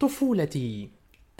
[0.00, 0.88] طفولتي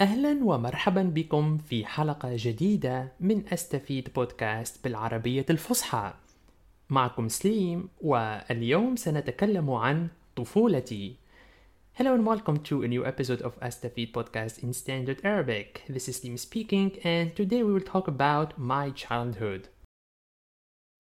[0.01, 6.15] أهلا ومرحبا بكم في حلقة جديدة من أستفيد بودكاست بالعربية الفصحى
[6.91, 11.15] معكم سليم واليوم سنتكلم عن طفولتي
[11.99, 15.83] Hello and welcome to a new episode of Astafid podcast in Standard Arabic.
[15.89, 19.69] This is Slim speaking, and today we will talk about my childhood.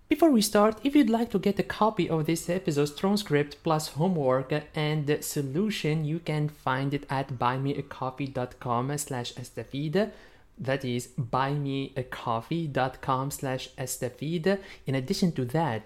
[0.08, 3.88] Before we start, if you'd like to get a copy of this episode's transcript plus
[3.88, 10.10] homework and the solution, you can find it at buymeacoffee.com slash estafid.
[10.56, 14.58] That is buymeacoffee.com slash estafid.
[14.86, 15.82] In addition to that,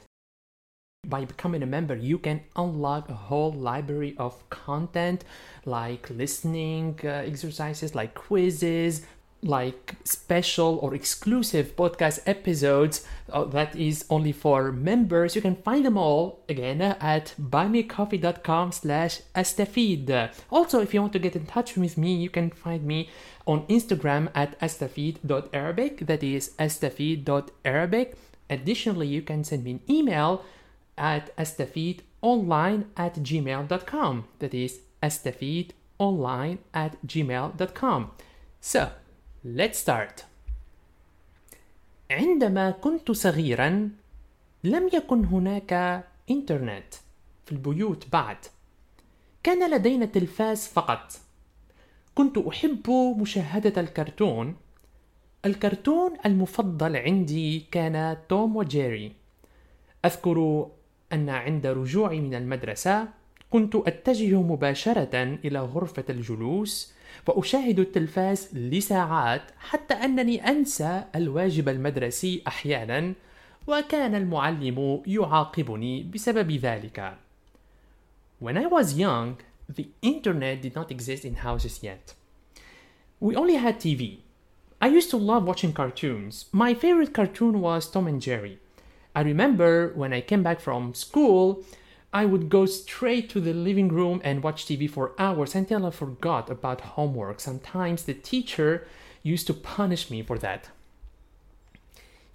[1.08, 5.24] by becoming a member, you can unlock a whole library of content
[5.64, 9.04] like listening uh, exercises, like quizzes,
[9.42, 15.34] like special or exclusive podcast episodes uh, that is only for members.
[15.34, 21.18] You can find them all again at buymeacoffee.com slash astafid also if you want to
[21.18, 23.08] get in touch with me you can find me
[23.46, 28.16] on instagram at astafid.arabic that is astafid.arabic
[28.50, 30.44] additionally you can send me an email
[30.96, 38.10] at astafidonline at gmail.com that is astafidonline at gmail.com
[38.60, 38.90] so
[39.44, 40.22] Let's start.
[42.10, 43.90] عندما كنت صغيرا
[44.64, 45.72] لم يكن هناك
[46.30, 46.94] إنترنت
[47.46, 48.36] في البيوت بعد.
[49.42, 51.12] كان لدينا تلفاز فقط.
[52.14, 54.56] كنت أحب مشاهدة الكرتون.
[55.44, 59.12] الكرتون المفضل عندي كان توم وجيري.
[60.04, 60.68] أذكر
[61.12, 63.08] أن عند رجوعي من المدرسة
[63.52, 66.92] كنت أتجه مباشرة إلى غرفة الجلوس
[67.26, 73.12] وأشاهد التلفاز لساعات حتى أنني أنسى الواجب المدرسي أحيانا
[73.66, 77.14] وكان المعلم يعاقبني بسبب ذلك.
[78.40, 79.36] When I was young,
[79.68, 82.14] the internet did not exist in houses yet.
[83.20, 84.18] We only had TV.
[84.80, 86.46] I used to love watching cartoons.
[86.52, 88.58] My favorite cartoon was Tom and Jerry.
[89.14, 91.62] I remember when I came back from school,
[92.14, 95.90] I would go straight to the living room and watch TV for hours until I
[95.90, 97.40] forgot about homework.
[97.40, 98.86] Sometimes the teacher
[99.22, 100.68] used to punish me for that.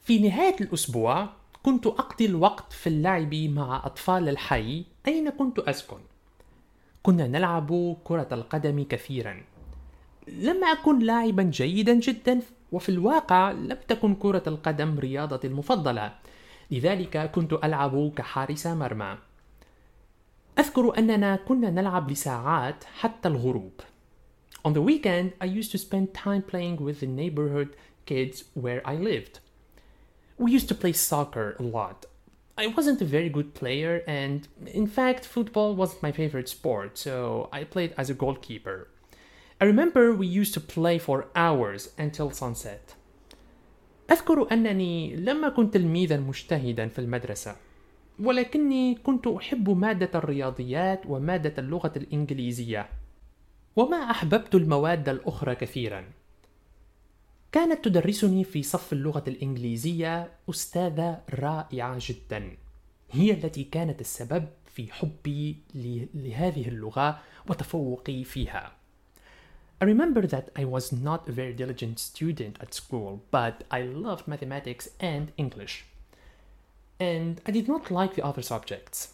[0.07, 1.29] في نهاية الأسبوع
[1.63, 5.97] كنت أقضي الوقت في اللعب مع أطفال الحي أين كنت أسكن.
[7.03, 9.43] كنا نلعب كرة القدم كثيرا.
[10.27, 16.13] لم أكن لاعبا جيدا جدا وفي الواقع لم تكن كرة القدم رياضتي المفضلة.
[16.71, 19.17] لذلك كنت ألعب كحارس مرمى.
[20.59, 23.81] أذكر أننا كنا نلعب لساعات حتى الغروب.
[24.65, 27.75] On the weekend, I used to spend time playing with the neighborhood
[28.05, 29.39] kids where I lived.
[30.37, 32.05] We used to play soccer a lot.
[32.57, 34.47] I wasn't a very good player, and
[34.81, 38.87] in fact, football wasn't my favorite sport, so I played as a goalkeeper.
[39.61, 42.95] I remember we used to play for hours until sunset.
[44.09, 47.55] أذكر أنني لم أكن تلميذا مجتهدا في المدرسة.
[48.19, 52.89] ولكني كنت أحب مادة الرياضيات ومادة اللغة الإنجليزية.
[53.75, 56.05] وما أحببت المواد الأخرى كثيرا.
[57.51, 62.51] كانت تدرسني في صف اللغة الإنجليزية أستاذة رائعة جدا.
[63.11, 65.55] هي التي كانت السبب في حبي
[66.13, 67.19] لهذه اللغة
[67.49, 68.71] وتفوقي فيها.
[69.79, 74.27] I remember that I was not a very diligent student at school, but I loved
[74.27, 75.85] mathematics and English.
[76.99, 79.13] And I did not like the other subjects.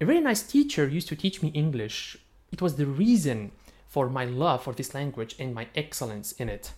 [0.00, 2.16] A very nice teacher used to teach me English.
[2.52, 3.52] It was the reason
[3.86, 6.72] for my love for this language and my excellence in it.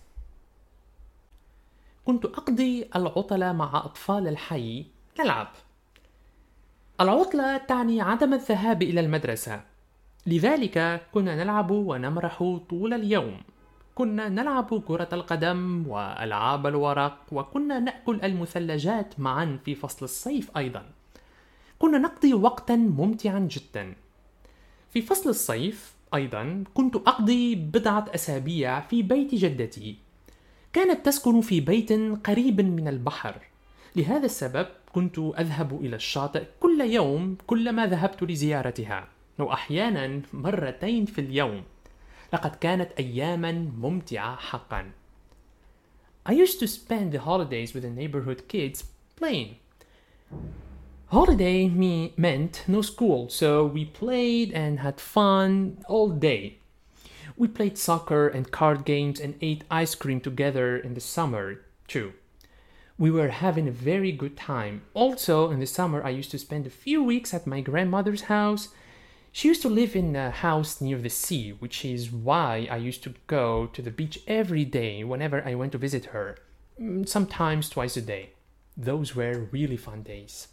[2.05, 4.85] كنت أقضي العطلة مع أطفال الحي
[5.19, 5.47] نلعب.
[7.01, 9.63] العطلة تعني عدم الذهاب إلى المدرسة.
[10.25, 13.41] لذلك كنا نلعب ونمرح طول اليوم.
[13.95, 20.85] كنا نلعب كرة القدم وألعاب الورق وكنا نأكل المثلجات معا في فصل الصيف أيضا.
[21.79, 23.93] كنا نقضي وقتا ممتعا جدا.
[24.89, 29.95] في فصل الصيف أيضا كنت أقضي بضعة أسابيع في بيت جدتي.
[30.73, 31.91] كانت تسكن في بيت
[32.25, 33.35] قريب من البحر.
[33.95, 39.07] لهذا السبب كنت أذهب إلى الشاطئ كل يوم كلما ذهبت لزيارتها
[39.39, 41.63] وأحيانا مرتين في اليوم.
[42.32, 44.92] لقد كانت أياما ممتعة حقا.
[46.26, 48.84] I used to spend the holidays with the neighborhood kids
[49.16, 49.56] playing.
[51.06, 56.58] Holiday me meant no school, so we played and had fun all day.
[57.38, 62.12] We played soccer and card games and ate ice cream together in the summer, too.
[62.98, 64.82] We were having a very good time.
[64.92, 68.68] Also, in the summer, I used to spend a few weeks at my grandmother's house
[69.35, 73.01] she used to live in a house near the sea, which is why I used
[73.03, 76.37] to go to the beach every day whenever I went to visit her,
[76.79, 78.33] mm, sometimes twice a day.
[78.77, 80.49] Those were really fun days.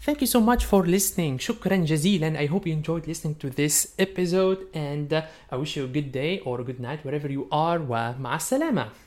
[0.00, 1.38] Thank you so much for listening.
[1.38, 2.36] Shukran jazilan.
[2.36, 6.10] I hope you enjoyed listening to this episode and uh, I wish you a good
[6.10, 7.78] day or a good night wherever you are.
[7.78, 8.90] Wa ma'a salama.